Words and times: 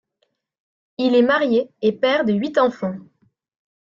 Il 0.97 1.13
est 1.13 1.21
marié 1.21 1.69
et 1.83 1.91
père 1.91 2.25
de 2.25 2.33
huit 2.33 2.57
enfants. 2.57 2.97